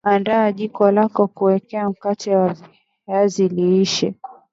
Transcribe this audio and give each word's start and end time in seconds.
andaa 0.03 0.51
jiko 0.51 0.91
lako 0.91 1.21
la 1.23 1.27
kuokea 1.27 1.89
mkate 1.89 2.35
wa 2.35 2.55
viazi 3.07 3.47
lishe 3.47 4.15